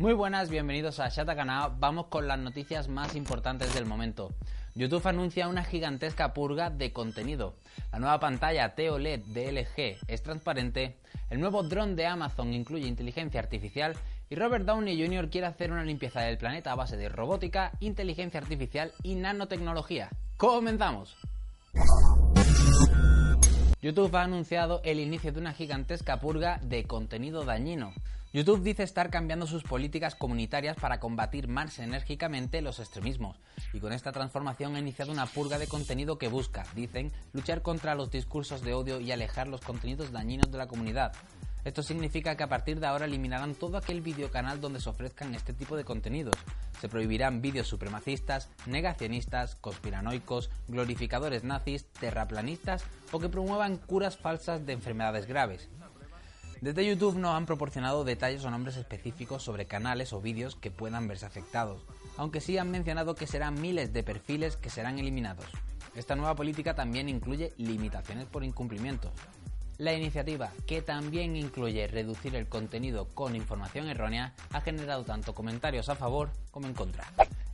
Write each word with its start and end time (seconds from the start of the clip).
Muy 0.00 0.12
buenas, 0.12 0.48
bienvenidos 0.48 1.00
a 1.00 1.08
Shatacana. 1.08 1.72
Vamos 1.76 2.06
con 2.06 2.28
las 2.28 2.38
noticias 2.38 2.86
más 2.86 3.16
importantes 3.16 3.74
del 3.74 3.84
momento. 3.84 4.30
YouTube 4.76 5.04
anuncia 5.08 5.48
una 5.48 5.64
gigantesca 5.64 6.32
purga 6.34 6.70
de 6.70 6.92
contenido. 6.92 7.56
La 7.90 7.98
nueva 7.98 8.20
pantalla 8.20 8.76
TOLED 8.76 9.24
de 9.24 9.50
LG 9.50 9.98
es 10.06 10.22
transparente. 10.22 10.98
El 11.30 11.40
nuevo 11.40 11.64
dron 11.64 11.96
de 11.96 12.06
Amazon 12.06 12.54
incluye 12.54 12.86
inteligencia 12.86 13.40
artificial. 13.40 13.96
Y 14.30 14.36
Robert 14.36 14.64
Downey 14.64 15.04
Jr. 15.04 15.30
quiere 15.30 15.48
hacer 15.48 15.72
una 15.72 15.82
limpieza 15.82 16.20
del 16.20 16.38
planeta 16.38 16.70
a 16.70 16.76
base 16.76 16.96
de 16.96 17.08
robótica, 17.08 17.72
inteligencia 17.80 18.38
artificial 18.38 18.92
y 19.02 19.16
nanotecnología. 19.16 20.10
¡Comenzamos! 20.36 21.16
YouTube 23.82 24.14
ha 24.14 24.22
anunciado 24.22 24.80
el 24.84 25.00
inicio 25.00 25.32
de 25.32 25.40
una 25.40 25.54
gigantesca 25.54 26.20
purga 26.20 26.60
de 26.62 26.84
contenido 26.84 27.44
dañino. 27.44 27.92
YouTube 28.30 28.62
dice 28.62 28.82
estar 28.82 29.08
cambiando 29.08 29.46
sus 29.46 29.62
políticas 29.62 30.14
comunitarias 30.14 30.76
para 30.76 31.00
combatir 31.00 31.48
más 31.48 31.78
enérgicamente 31.78 32.60
los 32.60 32.78
extremismos 32.78 33.40
y 33.72 33.80
con 33.80 33.94
esta 33.94 34.12
transformación 34.12 34.76
ha 34.76 34.80
iniciado 34.80 35.12
una 35.12 35.24
purga 35.24 35.58
de 35.58 35.66
contenido 35.66 36.18
que 36.18 36.28
busca, 36.28 36.66
dicen, 36.74 37.10
luchar 37.32 37.62
contra 37.62 37.94
los 37.94 38.10
discursos 38.10 38.60
de 38.60 38.74
odio 38.74 39.00
y 39.00 39.12
alejar 39.12 39.48
los 39.48 39.62
contenidos 39.62 40.12
dañinos 40.12 40.52
de 40.52 40.58
la 40.58 40.66
comunidad. 40.66 41.12
Esto 41.64 41.82
significa 41.82 42.36
que 42.36 42.42
a 42.42 42.48
partir 42.48 42.80
de 42.80 42.86
ahora 42.86 43.06
eliminarán 43.06 43.54
todo 43.54 43.78
aquel 43.78 44.02
videocanal 44.02 44.60
donde 44.60 44.80
se 44.80 44.90
ofrezcan 44.90 45.34
este 45.34 45.54
tipo 45.54 45.76
de 45.76 45.84
contenidos. 45.84 46.34
Se 46.80 46.88
prohibirán 46.88 47.40
vídeos 47.40 47.66
supremacistas, 47.66 48.50
negacionistas, 48.66 49.54
conspiranoicos, 49.56 50.50
glorificadores 50.68 51.44
nazis, 51.44 51.86
terraplanistas 51.92 52.84
o 53.10 53.18
que 53.18 53.28
promuevan 53.28 53.78
curas 53.78 54.16
falsas 54.16 54.64
de 54.66 54.74
enfermedades 54.74 55.26
graves. 55.26 55.68
Desde 56.60 56.84
YouTube 56.84 57.16
no 57.16 57.36
han 57.36 57.46
proporcionado 57.46 58.02
detalles 58.02 58.44
o 58.44 58.50
nombres 58.50 58.76
específicos 58.76 59.44
sobre 59.44 59.66
canales 59.66 60.12
o 60.12 60.20
vídeos 60.20 60.56
que 60.56 60.72
puedan 60.72 61.06
verse 61.06 61.24
afectados, 61.24 61.84
aunque 62.16 62.40
sí 62.40 62.58
han 62.58 62.72
mencionado 62.72 63.14
que 63.14 63.28
serán 63.28 63.60
miles 63.60 63.92
de 63.92 64.02
perfiles 64.02 64.56
que 64.56 64.68
serán 64.68 64.98
eliminados. 64.98 65.46
Esta 65.94 66.16
nueva 66.16 66.34
política 66.34 66.74
también 66.74 67.08
incluye 67.08 67.52
limitaciones 67.58 68.26
por 68.26 68.42
incumplimientos. 68.42 69.12
La 69.78 69.92
iniciativa, 69.92 70.50
que 70.66 70.82
también 70.82 71.36
incluye 71.36 71.86
reducir 71.86 72.34
el 72.34 72.48
contenido 72.48 73.06
con 73.14 73.36
información 73.36 73.88
errónea, 73.88 74.34
ha 74.52 74.60
generado 74.60 75.04
tanto 75.04 75.36
comentarios 75.36 75.88
a 75.88 75.94
favor 75.94 76.30
como 76.50 76.66
en 76.66 76.74
contra. 76.74 77.04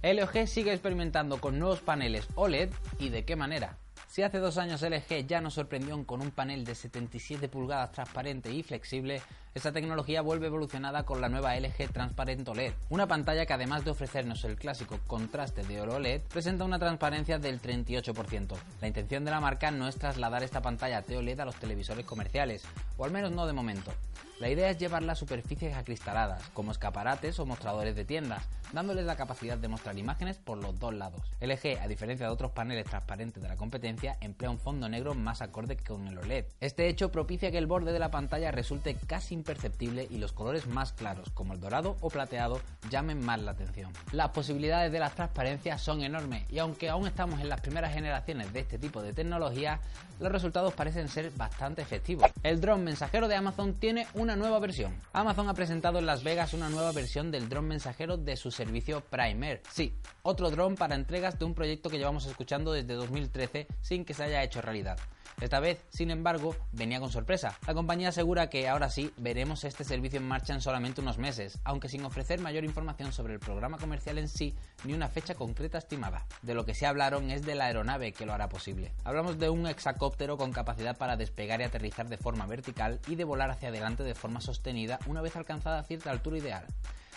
LG 0.02 0.46
sigue 0.46 0.72
experimentando 0.72 1.38
con 1.38 1.58
nuevos 1.58 1.80
paneles 1.80 2.26
OLED 2.36 2.70
y 2.98 3.10
de 3.10 3.26
qué 3.26 3.36
manera. 3.36 3.76
Si 4.14 4.22
hace 4.22 4.38
dos 4.38 4.58
años 4.58 4.80
LG 4.82 5.26
ya 5.26 5.40
nos 5.40 5.54
sorprendió 5.54 6.00
con 6.06 6.22
un 6.22 6.30
panel 6.30 6.64
de 6.64 6.76
77 6.76 7.48
pulgadas 7.48 7.90
transparente 7.90 8.48
y 8.48 8.62
flexible, 8.62 9.20
esta 9.54 9.70
tecnología 9.70 10.20
vuelve 10.20 10.48
evolucionada 10.48 11.04
con 11.04 11.20
la 11.20 11.28
nueva 11.28 11.54
LG 11.56 11.92
Transparent 11.92 12.48
OLED, 12.48 12.72
una 12.88 13.06
pantalla 13.06 13.46
que 13.46 13.52
además 13.52 13.84
de 13.84 13.92
ofrecernos 13.92 14.42
el 14.44 14.56
clásico 14.56 14.98
contraste 15.06 15.62
de 15.62 15.80
OLED, 15.80 16.22
presenta 16.22 16.64
una 16.64 16.80
transparencia 16.80 17.38
del 17.38 17.62
38%. 17.62 18.56
La 18.80 18.88
intención 18.88 19.24
de 19.24 19.30
la 19.30 19.40
marca 19.40 19.70
no 19.70 19.86
es 19.86 19.94
trasladar 19.94 20.42
esta 20.42 20.60
pantalla 20.60 21.02
TOLED 21.02 21.38
a 21.38 21.44
los 21.44 21.54
televisores 21.54 22.04
comerciales, 22.04 22.64
o 22.96 23.04
al 23.04 23.12
menos 23.12 23.30
no 23.30 23.46
de 23.46 23.52
momento. 23.52 23.92
La 24.40 24.48
idea 24.48 24.68
es 24.68 24.78
llevarla 24.78 25.12
a 25.12 25.16
superficies 25.16 25.76
acristaladas, 25.76 26.48
como 26.48 26.72
escaparates 26.72 27.38
o 27.38 27.46
mostradores 27.46 27.94
de 27.94 28.04
tiendas, 28.04 28.42
dándoles 28.72 29.04
la 29.04 29.16
capacidad 29.16 29.56
de 29.56 29.68
mostrar 29.68 29.96
imágenes 29.96 30.38
por 30.38 30.58
los 30.58 30.78
dos 30.80 30.92
lados. 30.92 31.22
LG, 31.40 31.78
a 31.80 31.86
diferencia 31.86 32.26
de 32.26 32.32
otros 32.32 32.50
paneles 32.50 32.86
transparentes 32.86 33.40
de 33.40 33.48
la 33.48 33.56
competencia, 33.56 34.18
emplea 34.20 34.50
un 34.50 34.58
fondo 34.58 34.88
negro 34.88 35.14
más 35.14 35.40
acorde 35.40 35.76
que 35.76 35.84
con 35.84 36.08
el 36.08 36.18
OLED. 36.18 36.46
Este 36.60 36.88
hecho 36.88 37.12
propicia 37.12 37.52
que 37.52 37.58
el 37.58 37.68
borde 37.68 37.92
de 37.92 38.00
la 38.00 38.10
pantalla 38.10 38.50
resulte 38.50 38.96
casi 39.06 39.34
imperceptible 39.44 40.08
y 40.10 40.16
los 40.16 40.32
colores 40.32 40.66
más 40.66 40.92
claros, 40.92 41.28
como 41.34 41.52
el 41.52 41.60
dorado 41.60 41.98
o 42.00 42.08
plateado, 42.08 42.62
llamen 42.88 43.22
más 43.22 43.38
la 43.42 43.50
atención. 43.50 43.92
Las 44.12 44.30
posibilidades 44.30 44.90
de 44.90 44.98
las 44.98 45.14
transparencias 45.14 45.82
son 45.82 46.02
enormes 46.02 46.50
y 46.50 46.58
aunque 46.58 46.88
aún 46.88 47.06
estamos 47.06 47.40
en 47.40 47.50
las 47.50 47.60
primeras 47.60 47.92
generaciones 47.92 48.50
de 48.54 48.60
este 48.60 48.78
tipo 48.78 49.02
de 49.02 49.12
tecnología, 49.12 49.80
los 50.18 50.32
resultados 50.32 50.72
parecen 50.72 51.08
ser 51.08 51.30
bastante 51.32 51.82
efectivos. 51.82 52.30
El 52.42 52.60
dron 52.60 52.84
mensajero 52.84 53.28
de 53.28 53.34
Amazon 53.34 53.74
tiene 53.74 54.06
una 54.14 54.34
nueva 54.34 54.58
versión. 54.60 54.94
Amazon 55.12 55.48
ha 55.50 55.54
presentado 55.54 55.98
en 55.98 56.06
Las 56.06 56.24
Vegas 56.24 56.54
una 56.54 56.70
nueva 56.70 56.92
versión 56.92 57.30
del 57.30 57.50
dron 57.50 57.66
mensajero 57.66 58.16
de 58.16 58.36
su 58.38 58.50
servicio 58.50 59.02
Primer. 59.02 59.60
Sí, 59.70 59.94
otro 60.22 60.50
dron 60.50 60.74
para 60.74 60.94
entregas 60.94 61.38
de 61.38 61.44
un 61.44 61.54
proyecto 61.54 61.90
que 61.90 61.98
llevamos 61.98 62.24
escuchando 62.24 62.72
desde 62.72 62.94
2013 62.94 63.66
sin 63.82 64.06
que 64.06 64.14
se 64.14 64.24
haya 64.24 64.42
hecho 64.42 64.62
realidad. 64.62 64.98
Esta 65.40 65.60
vez, 65.60 65.84
sin 65.90 66.10
embargo, 66.10 66.56
venía 66.72 67.00
con 67.00 67.10
sorpresa. 67.10 67.58
La 67.66 67.74
compañía 67.74 68.08
asegura 68.08 68.48
que 68.48 68.68
ahora 68.68 68.90
sí 68.90 69.12
veremos 69.16 69.64
este 69.64 69.84
servicio 69.84 70.18
en 70.18 70.28
marcha 70.28 70.54
en 70.54 70.60
solamente 70.60 71.00
unos 71.00 71.18
meses, 71.18 71.58
aunque 71.64 71.88
sin 71.88 72.04
ofrecer 72.04 72.40
mayor 72.40 72.64
información 72.64 73.12
sobre 73.12 73.34
el 73.34 73.40
programa 73.40 73.78
comercial 73.78 74.18
en 74.18 74.28
sí 74.28 74.54
ni 74.84 74.94
una 74.94 75.08
fecha 75.08 75.34
concreta 75.34 75.78
estimada. 75.78 76.26
De 76.42 76.54
lo 76.54 76.64
que 76.64 76.74
se 76.74 76.86
hablaron 76.86 77.30
es 77.30 77.44
de 77.44 77.54
la 77.54 77.66
aeronave 77.66 78.12
que 78.12 78.26
lo 78.26 78.32
hará 78.32 78.48
posible. 78.48 78.92
Hablamos 79.04 79.38
de 79.38 79.50
un 79.50 79.66
hexacóptero 79.66 80.36
con 80.36 80.52
capacidad 80.52 80.96
para 80.96 81.16
despegar 81.16 81.60
y 81.60 81.64
aterrizar 81.64 82.08
de 82.08 82.16
forma 82.16 82.46
vertical 82.46 83.00
y 83.06 83.16
de 83.16 83.24
volar 83.24 83.50
hacia 83.50 83.68
adelante 83.68 84.02
de 84.02 84.14
forma 84.14 84.40
sostenida 84.40 84.98
una 85.06 85.22
vez 85.22 85.36
alcanzada 85.36 85.82
cierta 85.84 86.10
altura 86.10 86.38
ideal. 86.38 86.66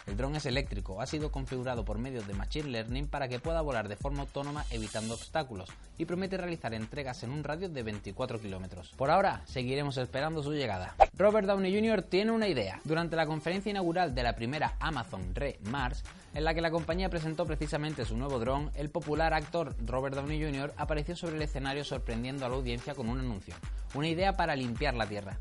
El 0.06 0.16
dron 0.16 0.36
es 0.36 0.46
eléctrico, 0.46 1.02
ha 1.02 1.06
sido 1.08 1.32
configurado 1.32 1.84
por 1.84 1.98
medio 1.98 2.22
de 2.22 2.34
Machine 2.34 2.70
Learning 2.70 3.08
para 3.08 3.28
que 3.28 3.40
pueda 3.40 3.62
volar 3.62 3.88
de 3.88 3.96
forma 3.96 4.22
autónoma 4.22 4.66
evitando 4.70 5.16
obstáculos 5.16 5.70
y 5.98 6.06
promete 6.06 6.38
realizar 6.38 6.74
entregas 6.74 7.24
en 7.24 7.32
un 7.32 7.44
radio 7.44 7.70
de 7.70 7.84
24 7.84 8.40
kilómetros. 8.40 8.94
Por 8.96 9.10
ahora, 9.10 9.42
seguiremos 9.46 9.98
esperando 9.98 10.44
su 10.44 10.54
llegada. 10.54 10.96
Robert 11.18 11.48
Downey 11.48 11.74
Jr. 11.74 12.04
tiene 12.04 12.32
una 12.32 12.48
idea. 12.48 12.80
Durante 12.84 13.16
la 13.16 13.26
conferencia 13.26 13.70
inaugural 13.70 14.14
de 14.14 14.24
la 14.24 14.36
primera 14.36 14.76
Amazon 14.80 15.34
Re 15.34 15.60
Mars, 15.64 16.04
en 16.34 16.44
la 16.44 16.54
que 16.54 16.62
la 16.62 16.72
compañía 16.72 17.10
presentó 17.10 17.46
precisamente 17.46 18.06
su 18.06 18.16
nuevo 18.16 18.40
dron, 18.40 18.72
el 18.76 18.90
popular 18.90 19.34
actor 19.34 19.76
Robert 19.86 20.16
Downey 20.16 20.42
Jr. 20.42 20.74
apareció 20.78 21.16
sobre 21.16 21.38
el 21.38 21.42
escenario 21.42 21.84
sorprendiendo 21.84 22.46
a 22.46 22.50
la 22.50 22.56
audiencia 22.56 22.94
con 22.94 23.10
un 23.10 23.20
anuncio, 23.20 23.56
una 23.96 24.08
idea 24.08 24.38
para 24.38 24.56
limpiar 24.56 24.94
la 24.94 25.08
Tierra. 25.08 25.40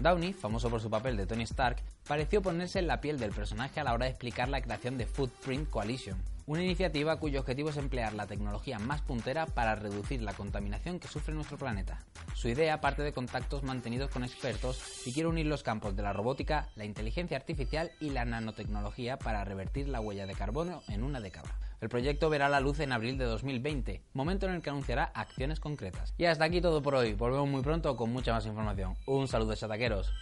Downey, 0.00 0.32
famoso 0.32 0.68
por 0.70 0.80
su 0.80 0.90
papel 0.90 1.16
de 1.16 1.26
Tony 1.26 1.44
Stark, 1.44 1.82
pareció 2.06 2.42
ponerse 2.42 2.78
en 2.78 2.86
la 2.86 3.00
piel 3.00 3.18
del 3.18 3.32
personaje 3.32 3.80
a 3.80 3.84
la 3.84 3.94
hora 3.94 4.06
de 4.06 4.10
explicar 4.10 4.48
la 4.48 4.60
creación 4.60 4.98
de 4.98 5.06
Footprint 5.06 5.70
Coalition, 5.70 6.20
una 6.46 6.62
iniciativa 6.62 7.18
cuyo 7.18 7.40
objetivo 7.40 7.70
es 7.70 7.76
emplear 7.76 8.12
la 8.12 8.26
tecnología 8.26 8.78
más 8.78 9.00
puntera 9.00 9.46
para 9.46 9.74
reducir 9.74 10.22
la 10.22 10.34
contaminación 10.34 11.00
que 11.00 11.08
sufre 11.08 11.34
nuestro 11.34 11.56
planeta. 11.56 12.04
Su 12.34 12.48
idea 12.48 12.80
parte 12.80 13.02
de 13.02 13.12
contactos 13.12 13.62
mantenidos 13.62 14.10
con 14.10 14.24
expertos 14.24 15.06
y 15.06 15.12
quiere 15.12 15.28
unir 15.28 15.46
los 15.46 15.62
campos 15.62 15.96
de 15.96 16.02
la 16.02 16.12
robótica, 16.12 16.68
la 16.76 16.84
inteligencia 16.84 17.36
artificial 17.36 17.92
y 18.00 18.10
la 18.10 18.24
nanotecnología 18.24 19.18
para 19.18 19.44
revertir 19.44 19.88
la 19.88 20.00
huella 20.00 20.26
de 20.26 20.34
carbono 20.34 20.82
en 20.88 21.02
una 21.02 21.20
década. 21.20 21.48
El 21.80 21.88
proyecto 21.88 22.30
verá 22.30 22.48
la 22.48 22.60
luz 22.60 22.80
en 22.80 22.92
abril 22.92 23.18
de 23.18 23.24
2020, 23.24 24.02
momento 24.14 24.46
en 24.46 24.54
el 24.54 24.62
que 24.62 24.70
anunciará 24.70 25.04
acciones 25.04 25.60
concretas. 25.60 26.14
Y 26.16 26.24
hasta 26.26 26.44
aquí 26.44 26.60
todo 26.60 26.82
por 26.82 26.94
hoy. 26.94 27.14
Volvemos 27.14 27.48
muy 27.48 27.62
pronto 27.62 27.96
con 27.96 28.10
mucha 28.10 28.32
más 28.32 28.46
información. 28.46 28.96
Un 29.06 29.28
saludo, 29.28 29.54
chataqueros. 29.54 30.12